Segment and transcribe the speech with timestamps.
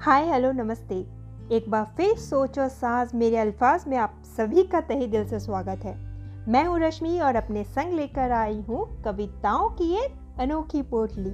[0.00, 0.94] हाय, hello, नमस्ते।
[1.56, 5.40] एक बार फिर सोच और साज मेरे अल्फाज में आप सभी का तहे दिल से
[5.40, 5.94] स्वागत है।
[6.48, 11.32] मैं हूँ रश्मि और अपने संग लेकर आई हूँ कविताओं की एक अनोखी पोटली।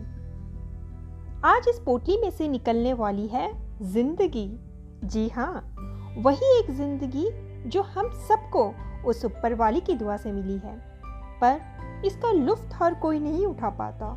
[1.44, 3.52] आज इस पोटली में से निकलने वाली है
[3.82, 4.58] ज़िंदगी।
[5.04, 5.74] जी हाँ
[6.18, 7.30] वही एक ज़िंदगी
[7.68, 8.74] जो हम सबको
[9.06, 10.87] उस ऊपर वाली की दुआ से मिली है।
[11.40, 14.16] पर इसका लुफ्त हर कोई नहीं उठा पाता।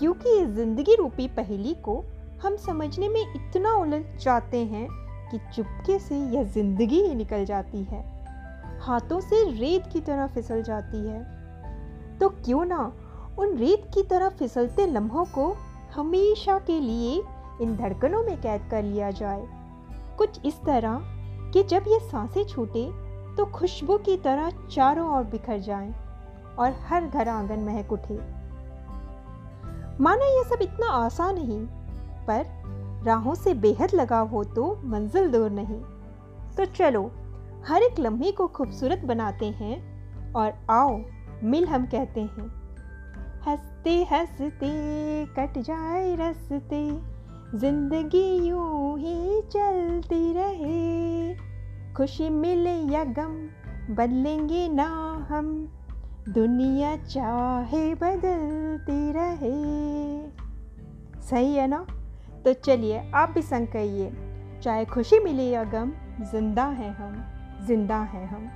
[0.00, 2.02] क्योंकि इस ज़िंदगी रूपी पहेली को
[2.42, 4.86] हम समझने में इतना उलझ जाते हैं
[5.30, 8.02] कि चुपके से यह ज़िंदगी ही निकल जाती है।
[8.80, 11.22] हाथों से रेत की तरह फिसल जाती है।
[12.18, 12.92] तो क्यों ना
[13.38, 15.46] उन रेत की तरह फिसलते लम्हों को
[15.94, 17.14] हमेशा के लिए
[17.62, 19.42] इन धड़कनों में कैद कर लिया जाए।
[20.18, 21.00] कुछ इस तरह
[21.52, 22.84] कि जब ये साँसें छूटे
[23.36, 25.92] तो खुशबू की तरह चारों ओर बिखर जाएँ।
[26.58, 28.14] और हर घर आँगन महक उठे।
[30.00, 31.66] माना यह सब इतना आसान नहीं,
[32.26, 32.46] पर
[33.06, 35.80] राहों से बेहद लगाव हो तो मंजिल दूर नहीं।
[36.56, 37.10] तो चलो,
[37.66, 39.76] हर एक लम्हे को खूबसूरत बनाते हैं
[40.32, 41.00] और आओ,
[41.42, 42.64] मिल हम कहते हैं।
[43.46, 44.70] हँसते हँसते,
[45.26, 47.14] कट जाए रस्ते,
[47.58, 51.34] ज़िंदगी यूँ ही चलती रहे।
[51.94, 53.34] खुशी मिले या गम,
[53.94, 54.86] बदलेंगे ना
[55.30, 55.68] हम।
[56.28, 59.52] दुनिया चाहे बदलती रहे।
[61.22, 61.86] सही है ना?
[62.44, 64.12] तो चलिए, आप भी संग कहिए।
[64.62, 67.24] चाहे खुशी मिले या गम, ज़िंदा है हम,
[67.66, 68.50] ज़िंदा है हम।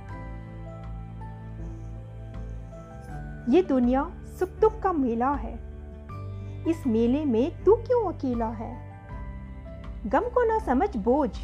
[3.49, 5.53] ये दुनिया सुख दुख का मेला है।
[6.67, 8.77] इस मेले में तू क्यों अकेला है?
[10.05, 11.37] गम को ना समझ बोझ।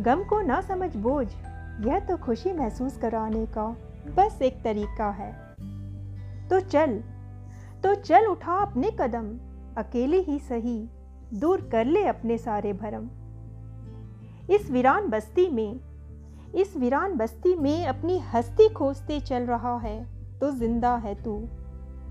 [0.00, 1.28] गम को ना समझ बोझ।
[1.86, 3.76] यह तो खुशी महसूस कराने का
[4.10, 5.32] बस एक तरीका है।
[6.48, 7.00] तो चल।
[7.82, 9.38] तो चल उठा अपने कदम।
[9.78, 10.88] अकेले ही सही।
[11.34, 13.08] दूर कर ले अपने सारे भरम।
[14.54, 15.80] इस वीरान बस्ती में,
[16.54, 20.06] इस वीरान बस्ती में अपनी हस्ती खोजते चल रहा है।
[20.38, 21.48] तो ज़िंदा है तू।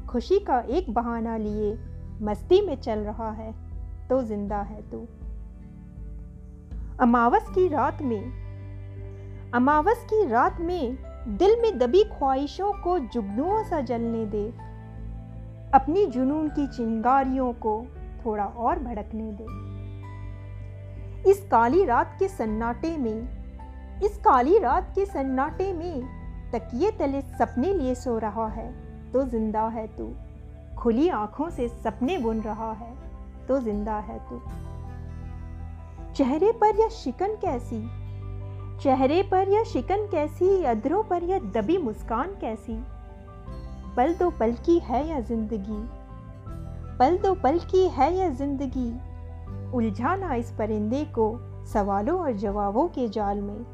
[0.09, 1.77] खुशी का एक बहाना लिए
[2.21, 3.53] मस्ती में चल रहा है।
[4.07, 5.07] तो ज़िंदा है तू।
[6.99, 8.47] अमावस की रात में,
[9.51, 14.47] अमावस की रात में दिल में दबी ख्वाहिशों को जुगनुओं सा जलने दे।
[15.73, 17.85] अपनी जुनून की चिंगारियों को
[18.25, 19.45] थोड़ा और भड़कने दे।
[21.31, 26.01] इस काली रात के सन्नाटे में, इस काली रात के सन्नाटे में
[26.53, 28.71] तकिए तले सपने लिए सो रहा है
[29.11, 30.13] तो ज़िंदा है तू।
[30.77, 32.93] खुली आँखों से सपने बुन रहा है
[33.47, 34.41] तो ज़िंदा है तू।
[36.13, 38.06] चेहरे पर यह शिकन कैसी
[38.81, 42.83] चेहरे पर यह शिकन कैसी अधरों पर यह दबी मुस्कान कैसी?
[43.97, 45.89] पल दो पल की है यह ज़िंदगी?
[46.99, 48.91] पल दो पल की है यह ज़िंदगी?
[49.77, 53.65] उलझाना इस परिंदे को सवालों और जवाबों के जाल में।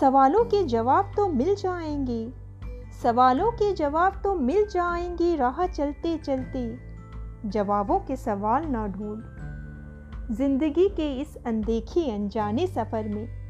[0.00, 2.32] सवालों के जवाब तो मिल जाएँगे।
[3.02, 6.78] सवालों के जवाब तो मिल जाएँगे राह चलते चलते।
[7.48, 9.22] जवाबों के सवाल ना ढूंढ।
[10.36, 13.47] ज़िंदगी के इस अनदेखी अनजाने सफ़र में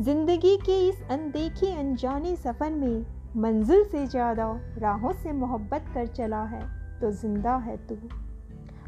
[0.00, 3.04] ज़िंदगी के इस अनदेखी अनजाने सफ़र में
[3.36, 4.48] मंजिल से ज़्यादा
[4.78, 6.60] राहों से मोहब्बत कर चला है
[7.00, 7.96] तो ज़िंदा है तू।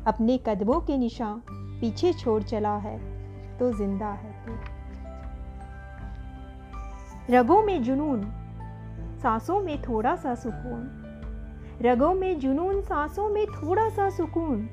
[0.06, 1.41] अपने कदमों के निशान
[1.80, 2.98] पीछे छोड़ चला है
[3.58, 4.52] तो ज़िंदा है तू।
[7.34, 8.22] रगों में जुनून,
[9.22, 10.88] सांसों में थोड़ा सा सुकून।
[11.82, 14.68] रगों में जुनून, सांसों में थोड़ा सा सुकून।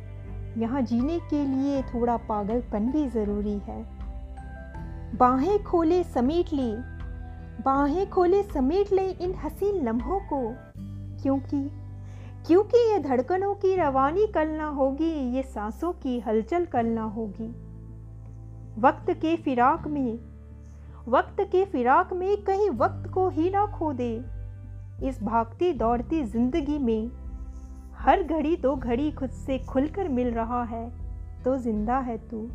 [0.57, 3.94] यहाँ जीने के लिए थोड़ा पागलपन भी ज़रूरी है।
[5.13, 6.71] बाहें खोले समेट ले।
[7.63, 10.39] बाहें खोले समेट ले इन हसीन लम्हों को।
[11.21, 11.69] क्योंकि
[12.47, 17.47] क्योंकि ये धड़कनों की रवानी करना होगी, ये सांसों की हलचल करना होगी।
[18.81, 20.19] वक्त के फिराक में,
[21.07, 24.13] वक्त के फिराक में कहीं वक्त को ही ना खो दे।
[25.03, 27.09] इस भागती दौड़ती ज़िंदगी में,
[27.95, 30.89] हर घड़ी दो घड़ी खुद से खुलकर मिल रहा है
[31.43, 32.47] तो ज़िंदा है तू।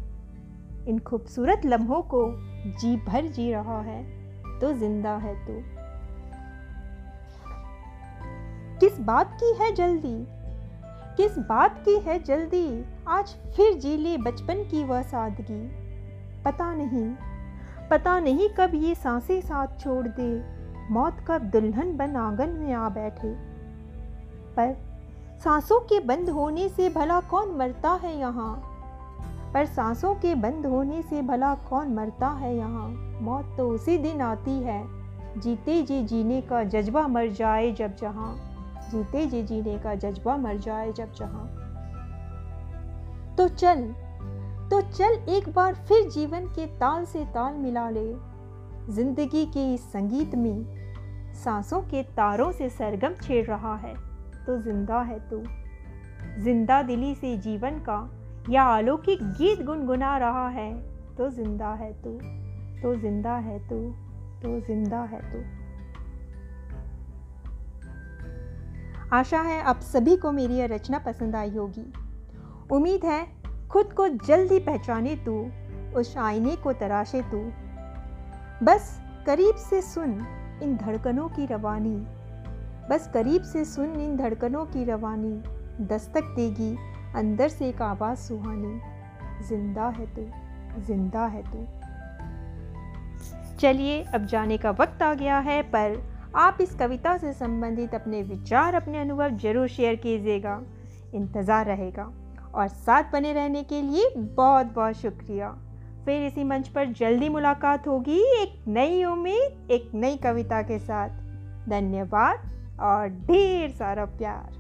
[0.88, 2.22] इन खूबसूरत लम्हों को
[2.80, 4.02] जी भर जी रहा है
[4.60, 5.52] तो ज़िंदा है तू।
[8.80, 10.16] किस बात की है जल्दी?
[11.16, 12.84] किस बात की है जल्दी?
[13.08, 15.62] आज फिर जी ले बचपन की वह सादगी।
[16.44, 17.10] पता नहीं
[17.90, 20.30] पता नहीं कब ये साँसें साथ छोड़ दे,
[20.90, 23.34] मौत कब दुल्हन बन आँगन में आ बैठे।
[24.56, 24.74] पर
[25.44, 28.69] सांसों के बंद होने से भला कौन मरता है यहाँ?
[29.54, 32.88] पर सांसों के बंद होने से भला कौन मरता है यहाँ?
[33.22, 34.82] मौत तो उसी दिन आती है।
[35.38, 38.34] जीते जी जीने का जज्बा मर जाए जब जहाँ।
[38.90, 41.46] जीते जी जीने का जज्बा मर जाए जब जहाँ।
[43.38, 43.82] तो चल
[44.70, 48.12] तो चल एक बार फिर जीवन के ताल से ताल मिला ले।
[48.92, 50.64] ज़िंदगी के इस संगीत में
[51.34, 53.94] सांसों के तारों से सरगम छेड़ रहा है।
[54.46, 55.42] तो ज़िंदा है तू।
[56.42, 57.98] ज़िंदा दिली से जीवन का
[58.50, 60.72] या अलौकिक गीत गुनगुना रहा है।
[61.16, 62.10] तो ज़िंदा है तू
[62.82, 63.78] तो ज़िंदा है तू
[64.42, 65.42] तो ज़िंदा है तू।
[69.12, 71.92] आशा है आप सभी को मेरी यह रचना पसंद आई होगी।
[72.72, 73.26] उम्मीद है
[73.68, 75.34] खुद को जल्दी पहचाने तू,
[76.00, 77.38] उस आईने को तराशे तू।
[78.62, 80.10] बस करीब से सुन
[80.62, 81.96] इन धड़कनों की रवानी।
[82.90, 86.76] बस करीब से सुन इन धड़कनों की रवानी। दस्तक देगी
[87.14, 88.80] अंदर से एक आवाज़, सुहानी।
[89.48, 90.22] ज़िंदा है तू,
[90.82, 91.66] ज़िंदा है तू।
[93.58, 98.22] चलिए, अब जाने का वक्त आ गया है, पर आप इस कविता से संबंधित अपने
[98.22, 100.62] विचार, अपने अनुभव ज़रूर शेयर कीजिएगा।
[101.14, 102.12] इंतज़ार रहेगा।
[102.54, 105.48] और साथ बने रहने के लिए बहुत बहुत शुक्रिया।
[106.04, 111.08] फिर इसी मंच पर जल्दी मुलाकात होगी एक नई उम्मीद, एक नई कविता के साथ।
[111.68, 114.59] धन्यवाद और ढेर सारा प्यार।